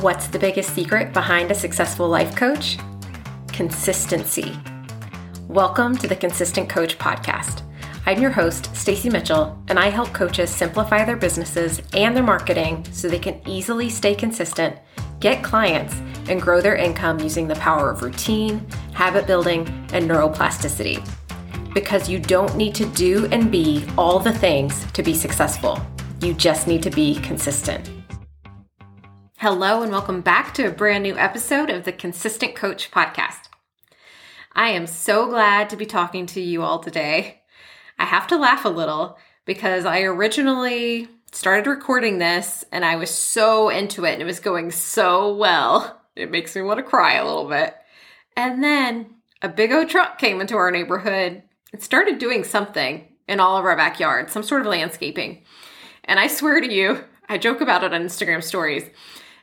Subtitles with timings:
[0.00, 2.78] What's the biggest secret behind a successful life coach?
[3.48, 4.56] Consistency.
[5.46, 7.60] Welcome to the Consistent Coach podcast.
[8.06, 12.86] I'm your host, Stacie Mitchell, and I help coaches simplify their businesses and their marketing
[12.92, 14.74] so they can easily stay consistent,
[15.20, 15.94] get clients,
[16.30, 21.06] and grow their income using the power of routine, habit building, and neuroplasticity.
[21.74, 25.78] Because you don't need to do and be all the things to be successful.
[26.22, 27.99] You just need to be consistent.
[29.40, 33.48] Hello, and welcome back to a brand new episode of the Consistent Coach podcast.
[34.52, 37.40] I am so glad to be talking to you all today.
[37.98, 39.16] I have to laugh a little
[39.46, 44.40] because I originally started recording this and I was so into it and it was
[44.40, 46.02] going so well.
[46.14, 47.74] It makes me want to cry a little bit.
[48.36, 49.06] And then
[49.40, 53.64] a big old truck came into our neighborhood and started doing something in all of
[53.64, 55.44] our backyard, some sort of landscaping.
[56.04, 58.84] And I swear to you, I joke about it on Instagram stories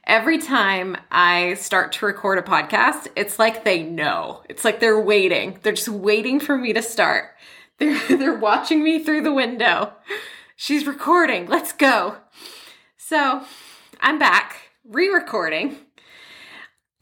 [0.08, 4.42] every time I start to record a podcast, it's like they know.
[4.50, 5.60] It's like they're waiting.
[5.62, 7.32] They're just waiting for me to start.
[7.80, 9.94] They're they're watching me through the window.
[10.56, 11.46] She's recording.
[11.46, 12.18] Let's go.
[12.98, 13.44] So,
[14.02, 15.78] I'm back re-recording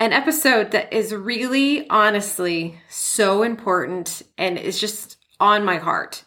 [0.01, 6.25] an episode that is really honestly so important and is just on my heart.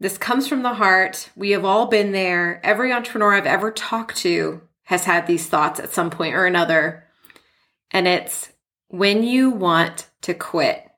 [0.00, 1.28] This comes from the heart.
[1.36, 2.64] We have all been there.
[2.64, 7.04] Every entrepreneur I've ever talked to has had these thoughts at some point or another.
[7.90, 8.52] And it's
[8.88, 10.88] when you want to quit,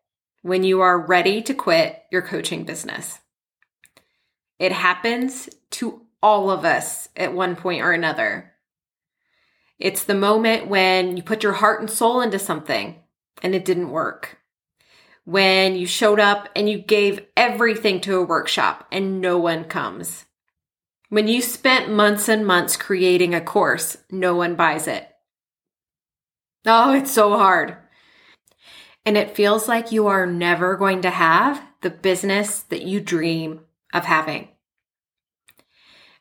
[0.43, 3.19] when you are ready to quit your coaching business.
[4.59, 8.53] It happens to all of us at one point or another.
[9.79, 12.97] It's the moment when you put your heart and soul into something
[13.43, 14.39] and it didn't work.
[15.25, 20.26] When you showed up and you gave everything to a workshop and no one comes.
[21.09, 25.09] When you spent months and months creating a course, no one buys it.
[26.67, 27.77] Oh, it's so hard.
[29.05, 33.61] And it feels like you are never going to have the business that you dream
[33.95, 34.49] of having.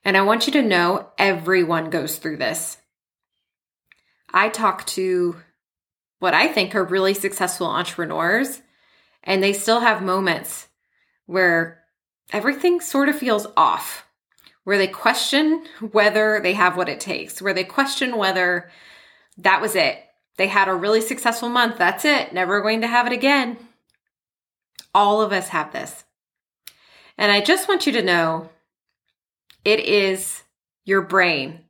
[0.03, 2.77] And I want you to know everyone goes through this.
[4.31, 5.37] I talk to
[6.19, 8.61] what I think are really successful entrepreneurs,
[9.23, 10.67] and they still have moments
[11.25, 11.81] where
[12.31, 14.05] everything sort of feels off
[14.65, 18.69] where they question whether they have what it takes, where they question whether
[19.37, 19.97] that was it.
[20.37, 21.77] They had a really successful month.
[21.77, 22.33] That's it.
[22.33, 23.57] Never going to have it again.
[24.93, 26.03] All of us have this.
[27.17, 28.49] And I just want you to know
[29.63, 30.43] it is
[30.83, 31.61] your brain.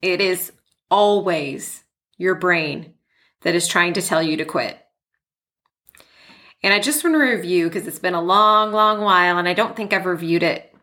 [0.00, 0.52] It is
[0.90, 1.82] always
[2.16, 2.94] your brain
[3.42, 4.78] that is trying to tell you to quit.
[6.62, 9.52] And I just want to review because it's been a long, long while, and I
[9.52, 10.73] don't think I've reviewed it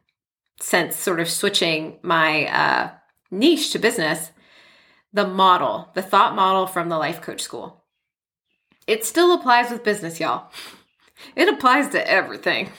[0.62, 2.92] since sort of switching my uh,
[3.30, 4.32] niche to business,
[5.14, 7.84] the model, the thought model from the life coach school.
[8.88, 10.52] It still applies with business, y'all.
[11.36, 12.70] It applies to everything.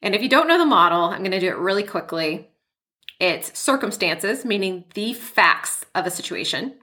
[0.00, 2.48] And if you don't know the model, I'm going to do it really quickly.
[3.18, 6.74] It's circumstances, meaning the facts of a situation,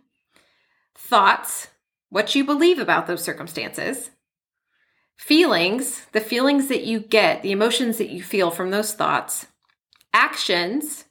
[0.94, 1.70] thoughts,
[2.10, 4.12] what you believe about those circumstances,
[5.16, 9.48] feelings, the feelings that you get, the emotions that you feel from those thoughts,
[10.16, 11.04] actions,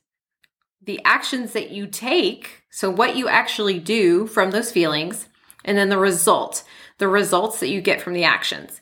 [0.82, 5.28] the actions that you take, so what you actually do from those feelings,
[5.62, 6.65] and then the result,
[6.98, 8.81] the results that you get from the actions.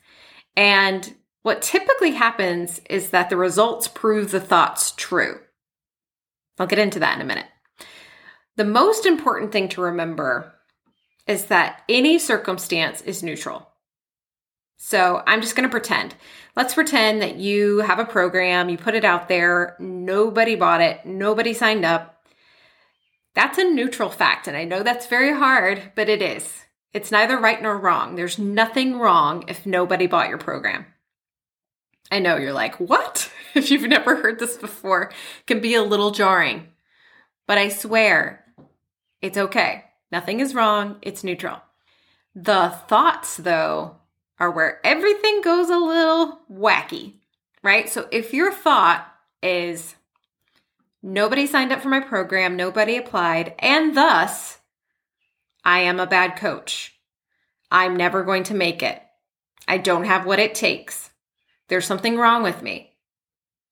[0.57, 5.41] And what typically happens is that the results prove the thoughts true.
[6.57, 7.49] I'll get into that in a minute.
[8.57, 10.55] The most important thing to remember
[11.27, 13.72] is that any circumstance is neutral.
[14.85, 16.17] So I'm just going to pretend.
[16.57, 21.07] Let's pretend that you have a program, you put it out there, nobody bought it,
[21.07, 22.27] nobody signed up.
[23.33, 24.49] That's a neutral fact.
[24.49, 26.65] And I know that's very hard, but it is.
[26.93, 28.17] It's neither right nor wrong.
[28.17, 30.85] There's nothing wrong if nobody bought your program.
[32.11, 33.31] I know you're like, what?
[33.55, 35.13] If you've never heard this before,
[35.47, 36.69] can be a little jarring.
[37.47, 38.45] But I swear,
[39.21, 39.85] it's okay.
[40.11, 40.97] Nothing is wrong.
[41.03, 41.59] It's neutral.
[42.35, 43.99] The thoughts, though,
[44.43, 47.15] are where everything goes a little wacky,
[47.63, 47.89] right?
[47.89, 49.07] So if your thought
[49.41, 49.95] is
[51.01, 54.59] nobody signed up for my program, nobody applied, and thus
[55.65, 56.99] I am a bad coach.
[57.71, 59.01] I'm never going to make it.
[59.69, 61.11] I don't have what it takes.
[61.69, 62.97] There's something wrong with me.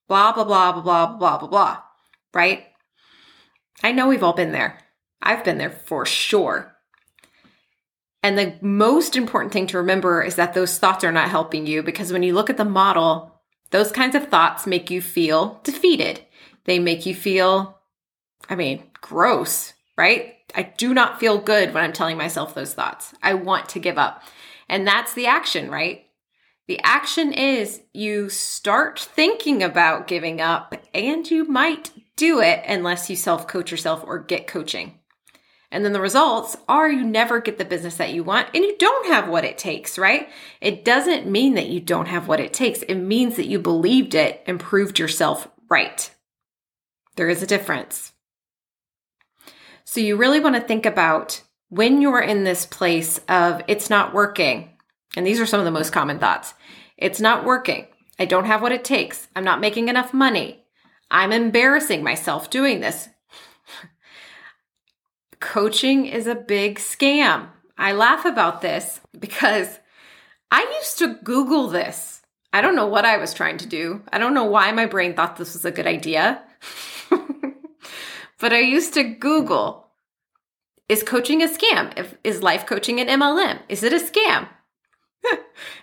[0.07, 1.79] Blah, blah, blah, blah, blah, blah, blah, blah,
[2.33, 2.67] right?
[3.83, 4.79] I know we've all been there.
[5.21, 6.70] I've been there for sure.
[8.23, 11.83] And the most important thing to remember is that those thoughts are not helping you
[11.83, 13.41] because when you look at the model,
[13.71, 16.21] those kinds of thoughts make you feel defeated.
[16.65, 17.79] They make you feel,
[18.49, 20.35] I mean, gross, right?
[20.55, 23.15] I do not feel good when I'm telling myself those thoughts.
[23.23, 24.23] I want to give up.
[24.69, 26.05] And that's the action, right?
[26.69, 33.11] The action is you start thinking about giving up and you might do it unless
[33.11, 35.00] you self coach yourself or get coaching.
[35.73, 38.77] And then the results are you never get the business that you want and you
[38.79, 40.29] don't have what it takes, right?
[40.61, 42.83] It doesn't mean that you don't have what it takes.
[42.83, 46.11] It means that you believed it and proved yourself right.
[47.17, 48.13] There is a difference.
[49.85, 54.13] So you really want to think about when you're in this place of it's not
[54.13, 54.71] working.
[55.17, 56.55] And these are some of the most common thoughts.
[56.97, 57.87] It's not working.
[58.19, 59.29] I don't have what it takes.
[59.35, 60.65] I'm not making enough money.
[61.11, 63.09] I'm embarrassing myself doing this.
[65.41, 67.49] Coaching is a big scam.
[67.79, 69.81] I laugh about this because
[70.51, 72.23] I used to Google this.
[72.53, 74.03] I don't know what I was trying to do.
[74.13, 76.43] I don't know why my brain thought this was a good idea.
[77.11, 79.91] but I used to Google
[80.91, 82.17] is coaching a scam?
[82.25, 83.61] Is life coaching an MLM?
[83.69, 84.49] Is it a scam?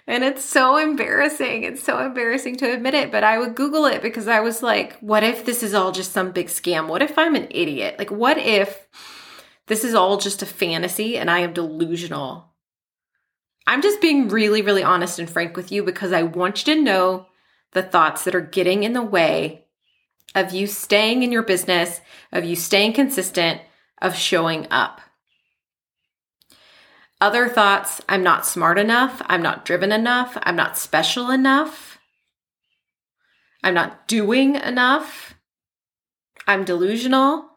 [0.07, 1.63] and it's so embarrassing.
[1.63, 4.99] It's so embarrassing to admit it, but I would Google it because I was like,
[4.99, 6.89] what if this is all just some big scam?
[6.89, 7.95] What if I'm an idiot?
[7.97, 8.85] Like, what if
[9.67, 12.53] this is all just a fantasy and I am delusional?
[13.67, 16.81] I'm just being really, really honest and frank with you because I want you to
[16.81, 17.27] know
[17.73, 19.65] the thoughts that are getting in the way
[20.33, 21.99] of you staying in your business,
[22.31, 23.61] of you staying consistent,
[24.01, 25.01] of showing up.
[27.19, 31.97] Other thoughts I'm not smart enough, I'm not driven enough, I'm not special enough,
[33.63, 35.33] I'm not doing enough,
[36.45, 37.56] I'm delusional.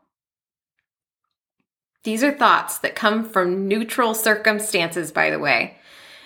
[2.05, 5.77] These are thoughts that come from neutral circumstances, by the way.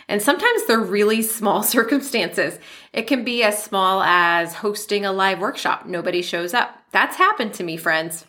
[0.08, 2.58] And sometimes they're really small circumstances.
[2.92, 6.76] It can be as small as hosting a live workshop, nobody shows up.
[6.92, 8.24] That's happened to me, friends.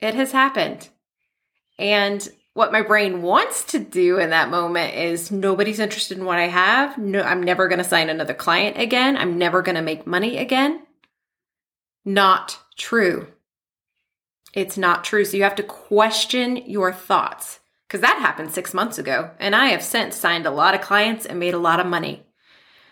[0.00, 0.88] It has happened.
[1.78, 6.38] And what my brain wants to do in that moment is nobody's interested in what
[6.38, 6.96] I have.
[6.96, 9.16] No, I'm never going to sign another client again.
[9.16, 10.82] I'm never going to make money again.
[12.04, 13.26] Not true.
[14.56, 15.26] It's not true.
[15.26, 19.30] So you have to question your thoughts because that happened six months ago.
[19.38, 22.26] And I have since signed a lot of clients and made a lot of money.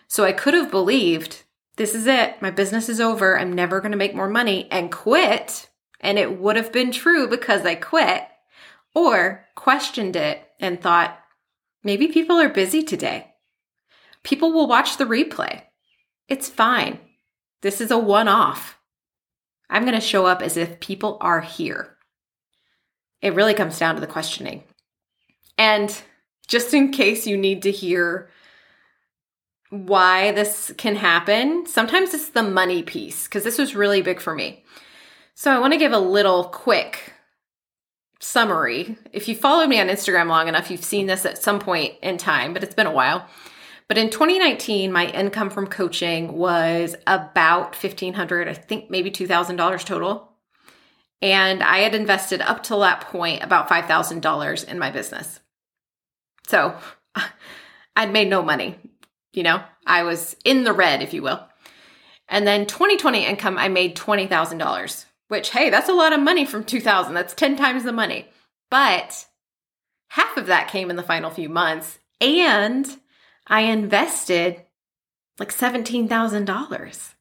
[0.07, 1.41] So I could have believed
[1.77, 2.39] this is it.
[2.39, 3.37] My business is over.
[3.37, 5.67] I'm never going to make more money and quit.
[5.99, 8.23] And it would have been true because I quit
[8.93, 11.19] or questioned it and thought,
[11.83, 13.33] maybe people are busy today.
[14.21, 15.63] People will watch the replay.
[16.29, 16.99] It's fine.
[17.63, 18.79] This is a one off.
[19.69, 21.95] I'm going to show up as if people are here.
[23.21, 24.63] It really comes down to the questioning.
[25.57, 25.95] And
[26.47, 28.29] just in case you need to hear
[29.69, 34.35] why this can happen, sometimes it's the money piece, because this was really big for
[34.35, 34.63] me.
[35.33, 37.13] So I want to give a little quick
[38.21, 38.97] summary.
[39.11, 42.17] If you followed me on Instagram long enough, you've seen this at some point in
[42.17, 43.27] time, but it's been a while.
[43.87, 50.31] But in 2019, my income from coaching was about 1,500, I think maybe $2,000 total.
[51.21, 55.39] And I had invested up till that point about $5,000 in my business.
[56.47, 56.75] So
[57.95, 58.75] I'd made no money.
[59.33, 61.43] You know, I was in the red, if you will.
[62.27, 66.63] And then 2020 income, I made $20,000 which hey, that's a lot of money from
[66.63, 67.13] 2000.
[67.13, 68.27] That's 10 times the money.
[68.69, 69.25] But
[70.09, 72.85] half of that came in the final few months and
[73.47, 74.63] I invested
[75.39, 77.13] like $17,000.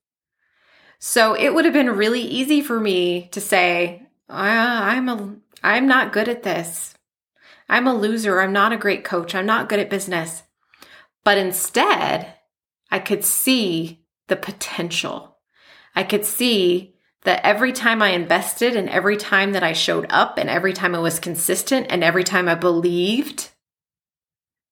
[0.98, 5.86] So it would have been really easy for me to say, uh, I'm a I'm
[5.86, 6.94] not good at this.
[7.68, 8.40] I'm a loser.
[8.40, 9.34] I'm not a great coach.
[9.34, 10.42] I'm not good at business.
[11.24, 12.34] But instead,
[12.90, 15.38] I could see the potential.
[15.94, 20.36] I could see that every time I invested and every time that I showed up
[20.36, 23.50] and every time I was consistent and every time I believed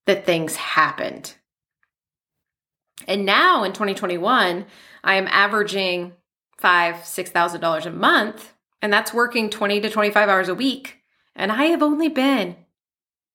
[0.05, 1.35] that things happened.
[3.07, 4.65] And now in 2021,
[5.03, 6.13] I am averaging
[6.57, 10.99] five, six thousand dollars a month, and that's working 20 to 25 hours a week.
[11.35, 12.55] And I have only been,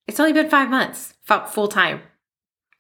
[0.06, 1.14] it's only been five months
[1.48, 2.02] full time.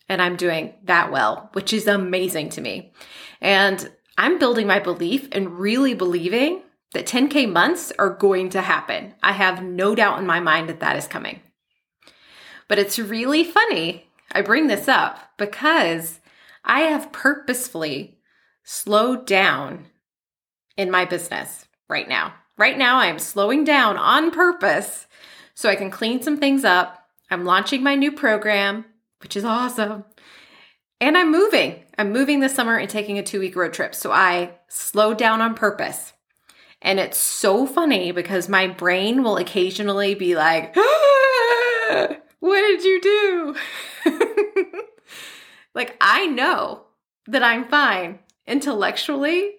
[0.08, 2.92] And I'm doing that well, which is amazing to me.
[3.40, 9.14] And I'm building my belief and really believing that 10K months are going to happen.
[9.22, 11.40] I have no doubt in my mind that that is coming.
[12.68, 14.08] But it's really funny.
[14.32, 16.20] I bring this up because
[16.68, 18.18] I have purposefully
[18.62, 19.86] slowed down
[20.76, 22.34] in my business right now.
[22.58, 25.06] Right now, I'm slowing down on purpose
[25.54, 27.08] so I can clean some things up.
[27.30, 28.84] I'm launching my new program,
[29.22, 30.04] which is awesome.
[31.00, 31.84] And I'm moving.
[31.96, 33.94] I'm moving this summer and taking a two week road trip.
[33.94, 36.12] So I slowed down on purpose.
[36.82, 42.08] And it's so funny because my brain will occasionally be like, ah,
[42.40, 43.56] What did you do?
[45.78, 46.82] like, I know
[47.28, 49.52] that I'm fine intellectually,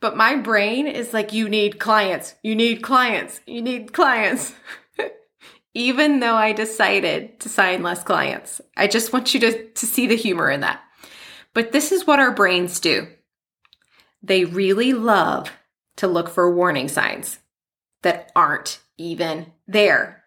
[0.00, 4.52] but my brain is like, You need clients, you need clients, you need clients.
[5.74, 10.08] Even though I decided to sign less clients, I just want you to, to see
[10.08, 10.82] the humor in that.
[11.54, 13.06] But this is what our brains do
[14.22, 15.50] they really love
[15.96, 17.38] to look for warning signs
[18.02, 20.24] that aren't even there.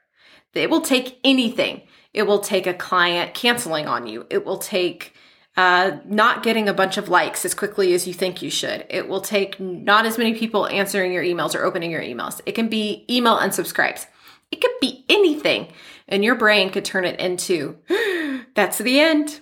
[0.53, 1.83] It will take anything.
[2.13, 4.25] It will take a client canceling on you.
[4.29, 5.13] It will take
[5.55, 8.85] uh, not getting a bunch of likes as quickly as you think you should.
[8.89, 12.41] It will take not as many people answering your emails or opening your emails.
[12.45, 14.07] It can be email unsubscribes.
[14.51, 15.67] It could be anything.
[16.07, 17.77] And your brain could turn it into
[18.55, 19.39] that's the end.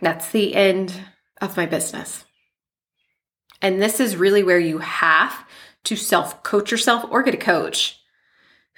[0.00, 0.92] That's the end
[1.40, 2.24] of my business.
[3.60, 5.44] And this is really where you have
[5.84, 7.97] to self coach yourself or get a coach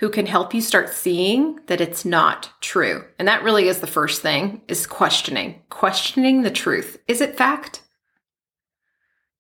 [0.00, 3.04] who can help you start seeing that it's not true.
[3.19, 6.99] And that really is the first thing is questioning, questioning the truth.
[7.07, 7.83] Is it fact?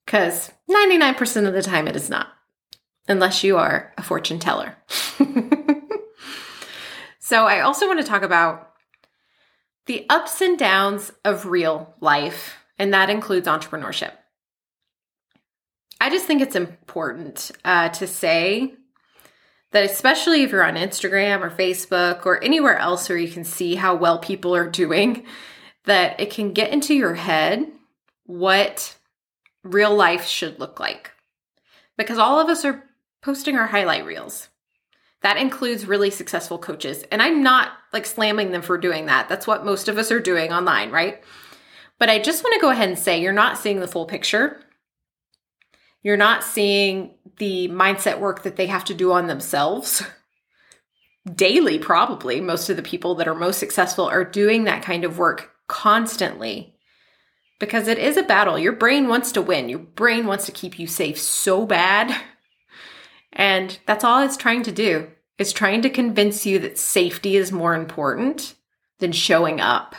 [0.06, 2.28] Cuz 99% of the time it is not.
[3.08, 4.76] Unless you are a fortune teller.
[7.18, 8.74] so I also want to talk about
[9.86, 14.12] the ups and downs of real life, and that includes entrepreneurship.
[15.98, 18.74] I just think it's important uh, to say
[19.72, 23.76] that, especially if you're on Instagram or Facebook or anywhere else where you can see
[23.76, 25.24] how well people are doing,
[25.84, 27.70] that it can get into your head
[28.24, 28.96] what
[29.62, 31.12] real life should look like.
[31.96, 32.84] Because all of us are
[33.22, 34.48] posting our highlight reels.
[35.22, 37.04] That includes really successful coaches.
[37.12, 39.28] And I'm not like slamming them for doing that.
[39.28, 41.22] That's what most of us are doing online, right?
[41.98, 44.62] But I just want to go ahead and say you're not seeing the full picture.
[46.02, 50.02] You're not seeing the mindset work that they have to do on themselves
[51.34, 52.40] daily, probably.
[52.40, 56.74] Most of the people that are most successful are doing that kind of work constantly
[57.58, 58.58] because it is a battle.
[58.58, 62.14] Your brain wants to win, your brain wants to keep you safe so bad.
[63.32, 65.08] And that's all it's trying to do.
[65.38, 68.56] It's trying to convince you that safety is more important
[68.98, 69.94] than showing up.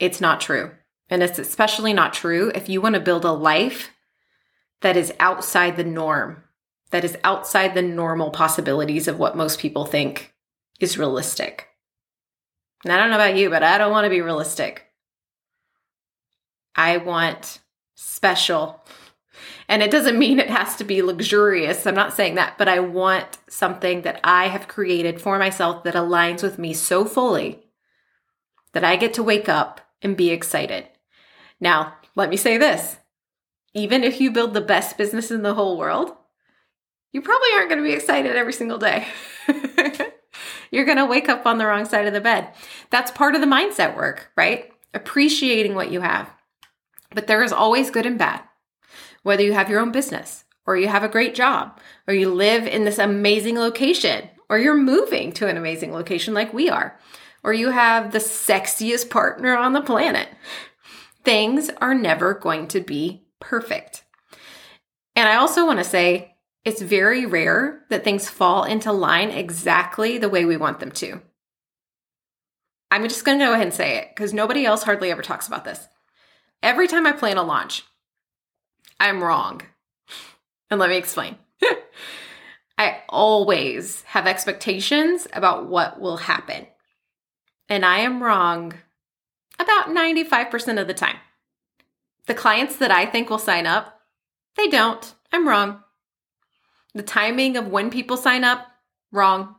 [0.00, 0.72] It's not true.
[1.12, 3.90] And it's especially not true if you want to build a life
[4.80, 6.42] that is outside the norm,
[6.90, 10.32] that is outside the normal possibilities of what most people think
[10.80, 11.68] is realistic.
[12.82, 14.86] And I don't know about you, but I don't want to be realistic.
[16.74, 17.58] I want
[17.94, 18.82] special.
[19.68, 21.86] And it doesn't mean it has to be luxurious.
[21.86, 25.92] I'm not saying that, but I want something that I have created for myself that
[25.92, 27.66] aligns with me so fully
[28.72, 30.88] that I get to wake up and be excited.
[31.62, 32.98] Now, let me say this
[33.72, 36.12] even if you build the best business in the whole world,
[37.12, 39.06] you probably aren't going to be excited every single day.
[40.70, 42.48] You're going to wake up on the wrong side of the bed.
[42.90, 44.72] That's part of the mindset work, right?
[44.92, 46.30] Appreciating what you have.
[47.14, 48.42] But there is always good and bad.
[49.22, 51.78] Whether you have your own business, or you have a great job,
[52.08, 56.52] or you live in this amazing location, or you're moving to an amazing location like
[56.52, 56.98] we are,
[57.44, 60.28] or you have the sexiest partner on the planet,
[61.24, 64.04] things are never going to be perfect.
[65.14, 70.18] And I also want to say it's very rare that things fall into line exactly
[70.18, 71.20] the way we want them to.
[72.90, 75.46] I'm just going to go ahead and say it because nobody else hardly ever talks
[75.46, 75.88] about this.
[76.62, 77.84] Every time I plan a launch,
[79.00, 79.62] I'm wrong.
[80.70, 81.36] And let me explain.
[82.78, 86.66] I always have expectations about what will happen.
[87.68, 88.74] And I am wrong
[89.58, 91.16] about 95% of the time.
[92.26, 94.00] The clients that I think will sign up,
[94.56, 95.14] they don't.
[95.32, 95.82] I'm wrong.
[96.94, 98.66] The timing of when people sign up,
[99.10, 99.56] wrong.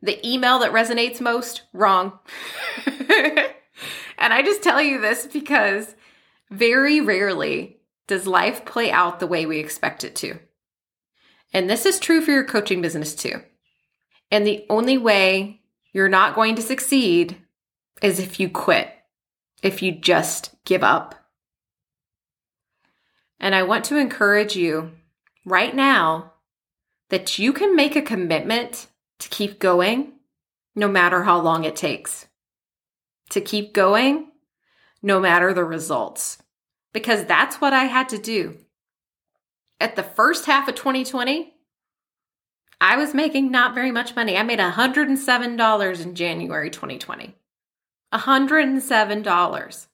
[0.00, 2.18] The email that resonates most, wrong.
[2.86, 5.94] and I just tell you this because
[6.50, 10.38] very rarely does life play out the way we expect it to.
[11.52, 13.42] And this is true for your coaching business too.
[14.30, 15.60] And the only way
[15.92, 17.36] you're not going to succeed
[18.00, 18.88] is if you quit
[19.62, 21.14] if you just give up.
[23.38, 24.92] And I want to encourage you
[25.44, 26.32] right now
[27.10, 28.88] that you can make a commitment
[29.18, 30.12] to keep going
[30.74, 32.26] no matter how long it takes.
[33.30, 34.28] To keep going
[35.02, 36.42] no matter the results.
[36.92, 38.58] Because that's what I had to do.
[39.80, 41.52] At the first half of 2020,
[42.80, 44.36] I was making not very much money.
[44.36, 47.34] I made $107 in January 2020.
[48.12, 49.86] $107.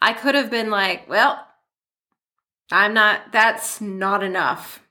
[0.00, 1.46] I could have been like, well,
[2.70, 4.82] I'm not, that's not enough.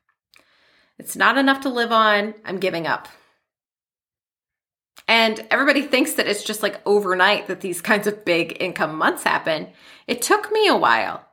[0.98, 2.34] It's not enough to live on.
[2.46, 3.08] I'm giving up.
[5.08, 9.24] And everybody thinks that it's just like overnight that these kinds of big income months
[9.24, 9.70] happen.
[10.08, 11.26] It took me a while.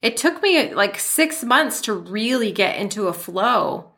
[0.00, 3.92] It took me like six months to really get into a flow,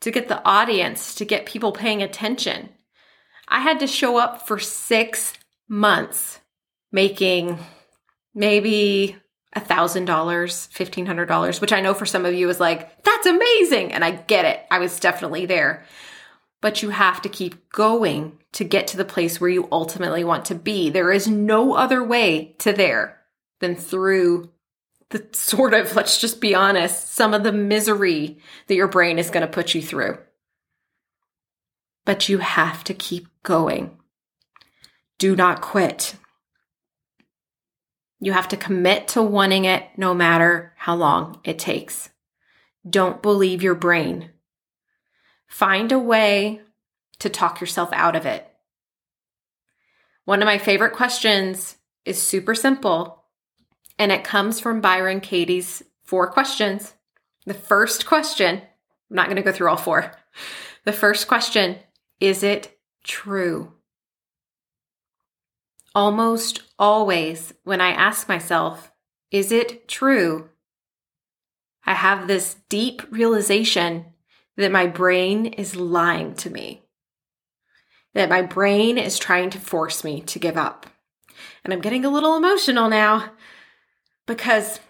[0.00, 2.70] to get the audience, to get people paying attention.
[3.46, 5.34] I had to show up for six
[5.68, 6.40] months
[6.92, 7.58] making
[8.34, 9.16] maybe
[9.54, 13.02] a thousand dollars, fifteen hundred dollars, which I know for some of you is like,
[13.02, 13.92] that's amazing.
[13.92, 14.60] And I get it.
[14.70, 15.84] I was definitely there.
[16.60, 20.46] But you have to keep going to get to the place where you ultimately want
[20.46, 20.90] to be.
[20.90, 23.20] There is no other way to there
[23.60, 24.50] than through
[25.10, 29.30] the sort of, let's just be honest, some of the misery that your brain is
[29.30, 30.18] going to put you through.
[32.04, 33.98] But you have to keep going.
[35.24, 36.16] Do not quit.
[38.20, 42.10] You have to commit to wanting it no matter how long it takes.
[42.86, 44.32] Don't believe your brain.
[45.46, 46.60] Find a way
[47.20, 48.46] to talk yourself out of it.
[50.26, 53.24] One of my favorite questions is super simple,
[53.98, 56.92] and it comes from Byron Katie's four questions.
[57.46, 60.12] The first question, I'm not going to go through all four.
[60.84, 61.78] The first question
[62.20, 63.72] is it true?
[65.94, 68.90] Almost always, when I ask myself,
[69.30, 70.50] is it true?
[71.86, 74.06] I have this deep realization
[74.56, 76.82] that my brain is lying to me,
[78.14, 80.86] that my brain is trying to force me to give up.
[81.64, 83.32] And I'm getting a little emotional now
[84.26, 84.80] because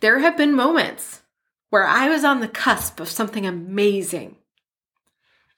[0.00, 1.22] there have been moments
[1.70, 4.36] where I was on the cusp of something amazing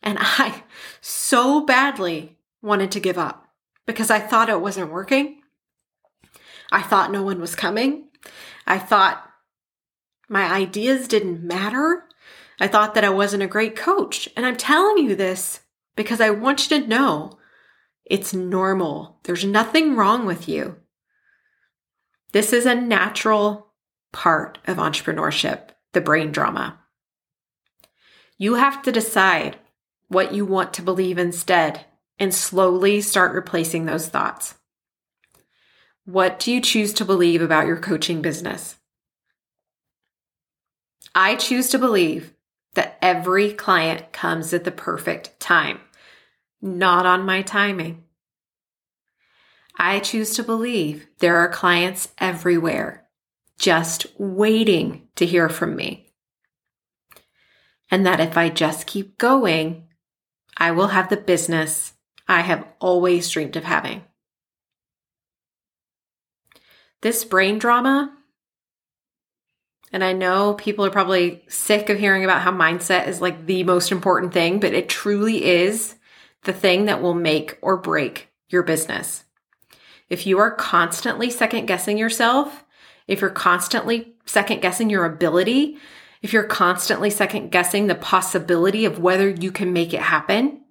[0.03, 0.63] and I
[1.01, 3.44] so badly wanted to give up
[3.87, 5.43] because I thought it wasn't working.
[6.73, 8.09] I thought no one was coming.
[8.67, 9.31] I thought
[10.29, 12.05] my ideas didn't matter.
[12.59, 14.29] I thought that I wasn't a great coach.
[14.37, 15.61] And I'm telling you this
[15.97, 17.39] because I want you to know
[18.05, 19.19] it's normal.
[19.25, 20.77] There's nothing wrong with you.
[22.33, 23.73] This is a natural
[24.13, 26.81] part of entrepreneurship, the brain drama.
[28.37, 29.57] You have to decide
[30.09, 31.87] what you want to believe instead
[32.19, 34.55] and slowly start replacing those thoughts.
[36.05, 38.77] What do you choose to believe about your coaching business?
[41.15, 42.35] I choose to believe
[42.75, 45.81] that every client comes at the perfect time,
[46.61, 48.05] not on my timing.
[49.79, 53.09] I choose to believe there are clients everywhere
[53.59, 56.13] just waiting to hear from me.
[57.91, 59.89] And that if I just keep going,
[60.57, 61.94] I will have the business
[62.27, 64.05] I have always dreamed of having.
[67.03, 68.17] This brain drama,
[69.93, 73.63] and I know people are probably sick of hearing about how mindset is like the
[73.63, 75.97] most important thing, but it truly is
[76.45, 79.25] the thing that will make or break your business.
[80.09, 82.65] If you are constantly second guessing yourself,
[83.07, 85.79] if you're constantly second guessing your ability,
[86.23, 90.64] if you're constantly second guessing the possibility of whether you can make it happen,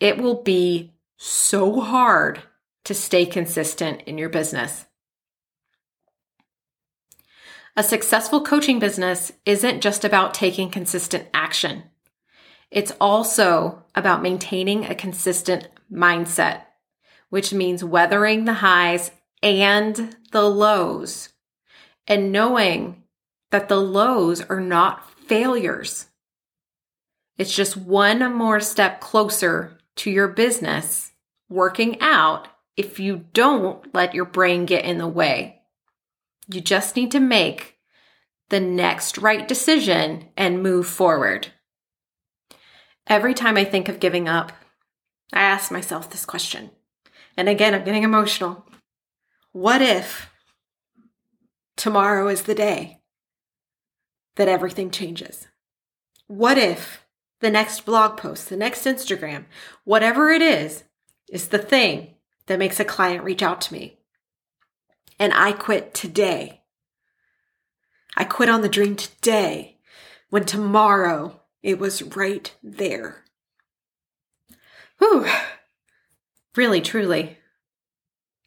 [0.00, 2.42] it will be so hard
[2.84, 4.86] to stay consistent in your business.
[7.76, 11.84] A successful coaching business isn't just about taking consistent action.
[12.70, 16.62] It's also about maintaining a consistent mindset,
[17.30, 19.10] which means weathering the highs
[19.42, 21.30] and the lows
[22.06, 23.04] and knowing
[23.50, 26.06] that the lows are not failures.
[27.36, 31.12] It's just one more step closer to your business
[31.48, 35.60] working out if you don't let your brain get in the way.
[36.46, 37.76] You just need to make
[38.48, 41.48] the next right decision and move forward.
[43.06, 44.52] Every time I think of giving up,
[45.32, 46.70] I ask myself this question.
[47.36, 48.64] And again, I'm getting emotional.
[49.52, 50.30] What if
[51.76, 53.00] tomorrow is the day
[54.36, 55.48] that everything changes?
[56.26, 57.04] What if
[57.40, 59.44] the next blog post, the next Instagram,
[59.84, 60.84] whatever it is,
[61.30, 62.14] is the thing
[62.46, 63.98] that makes a client reach out to me.
[65.18, 66.62] And I quit today.
[68.16, 69.78] I quit on the dream today
[70.30, 73.24] when tomorrow it was right there.
[74.98, 75.26] Whew.
[76.56, 77.38] Really, truly.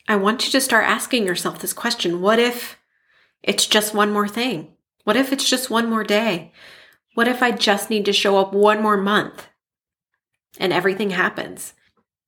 [0.08, 2.78] I want you to start asking yourself this question What if
[3.44, 4.74] it's just one more thing?
[5.04, 6.52] What if it's just one more day?
[7.14, 9.48] What if I just need to show up one more month
[10.58, 11.74] and everything happens?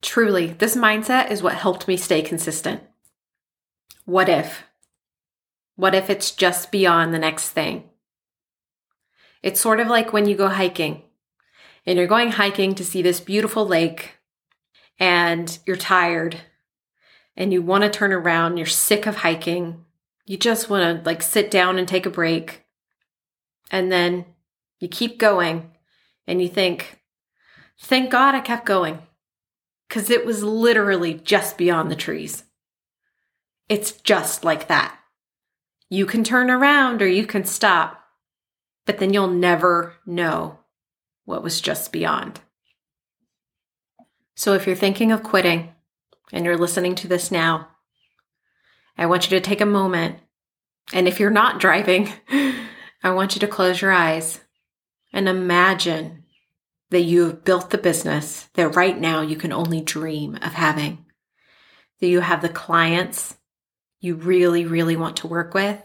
[0.02, 2.82] Truly, this mindset is what helped me stay consistent.
[4.04, 4.64] What if?
[5.76, 7.88] What if it's just beyond the next thing?
[9.42, 11.02] It's sort of like when you go hiking
[11.86, 14.18] and you're going hiking to see this beautiful lake
[14.98, 16.36] and you're tired
[17.36, 19.84] and you want to turn around, you're sick of hiking.
[20.26, 22.64] You just want to like sit down and take a break.
[23.70, 24.26] And then
[24.80, 25.70] you keep going
[26.26, 27.00] and you think,
[27.80, 29.00] thank God I kept going
[29.88, 32.44] because it was literally just beyond the trees.
[33.68, 34.98] It's just like that.
[35.88, 38.02] You can turn around or you can stop,
[38.86, 40.58] but then you'll never know
[41.24, 42.40] what was just beyond.
[44.34, 45.72] So if you're thinking of quitting
[46.32, 47.68] and you're listening to this now,
[48.98, 50.18] I want you to take a moment.
[50.92, 52.12] And if you're not driving,
[53.02, 54.40] I want you to close your eyes
[55.14, 56.24] and imagine
[56.90, 61.06] that you have built the business that right now you can only dream of having.
[62.00, 63.36] That you have the clients
[64.00, 65.80] you really, really want to work with,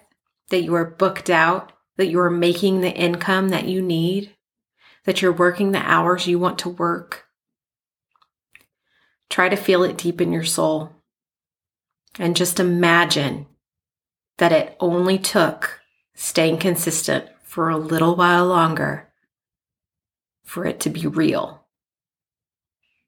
[0.50, 4.36] that you are booked out, that you are making the income that you need,
[5.06, 7.28] that you're working the hours you want to work.
[9.30, 10.92] Try to feel it deep in your soul.
[12.18, 13.46] And just imagine
[14.40, 15.82] that it only took
[16.16, 19.09] staying consistent for a little while longer
[20.50, 21.64] for it to be real.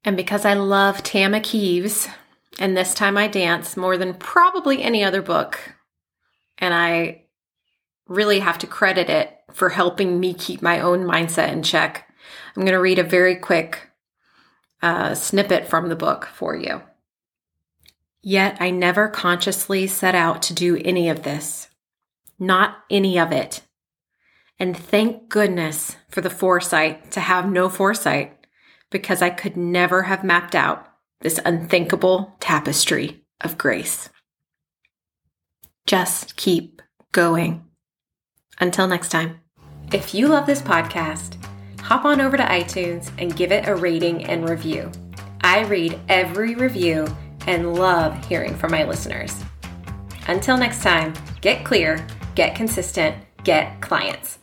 [0.06, 2.08] And because I love Tama Kieves,
[2.60, 5.73] and This Time I Dance more than probably any other book.
[6.60, 7.23] And I
[8.08, 12.08] really have to credit it for helping me keep my own mindset in check.
[12.56, 13.89] I'm going to read a very quick
[14.84, 16.84] uh, snippet from the book for you.
[18.21, 21.69] Yet I never consciously set out to do any of this,
[22.38, 23.62] not any of it.
[24.62, 28.45] And thank goodness for the foresight to have no foresight,
[28.91, 30.88] because I could never have mapped out
[31.21, 34.10] this unthinkable tapestry of grace.
[35.88, 36.80] Just keep
[37.12, 37.65] going.
[38.60, 39.39] Until next time.
[39.91, 41.43] If you love this podcast,
[41.80, 44.91] hop on over to iTunes and give it a rating and review.
[45.41, 47.08] I read every review
[47.47, 49.43] and love hearing from my listeners.
[50.28, 54.38] Until next time, get clear, get consistent, get clients.